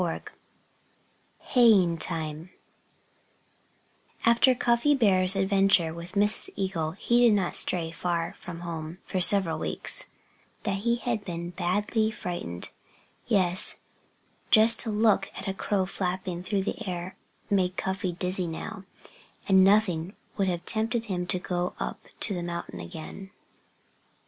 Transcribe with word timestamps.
XIII 0.01 0.21
HAYING 1.37 1.97
TIME 1.99 2.49
After 4.25 4.55
Cuffy 4.55 4.95
Bear's 4.95 5.35
adventure 5.35 5.93
with 5.93 6.13
Mrs. 6.13 6.49
Eagle 6.55 6.93
he 6.93 7.19
did 7.27 7.35
not 7.35 7.55
stray 7.55 7.91
far 7.91 8.33
from 8.39 8.61
home 8.61 8.97
for 9.05 9.21
several 9.21 9.59
weeks. 9.59 10.05
You 10.07 10.07
can 10.07 10.09
see, 10.09 10.09
from 10.09 10.63
that, 10.63 10.63
that 10.63 10.83
he 10.85 10.95
had 10.95 11.23
been 11.23 11.49
badly 11.51 12.09
frightened. 12.09 12.71
Yes 13.27 13.77
just 14.49 14.79
to 14.79 14.89
look 14.89 15.29
at 15.35 15.47
a 15.47 15.53
crow 15.53 15.85
flapping 15.85 16.41
through 16.41 16.63
the 16.63 16.87
air 16.87 17.15
made 17.51 17.77
Cuffy 17.77 18.13
dizzy 18.13 18.47
now; 18.47 18.85
and 19.47 19.63
nothing 19.63 20.15
would 20.35 20.47
have 20.47 20.65
tempted 20.65 21.05
him 21.05 21.27
to 21.27 21.37
go 21.37 21.75
up 21.79 22.07
the 22.27 22.41
mountain 22.41 22.79
again. 22.79 23.29